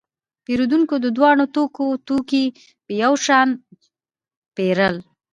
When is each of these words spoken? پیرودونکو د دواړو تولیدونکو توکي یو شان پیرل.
پیرودونکو 0.45 0.95
د 0.99 1.05
دواړو 1.17 1.43
تولیدونکو 1.55 1.83
توکي 2.07 2.43
یو 3.03 3.13
شان 3.25 3.49
پیرل. 4.55 4.95